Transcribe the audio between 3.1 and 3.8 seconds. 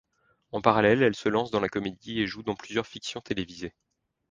télévisées.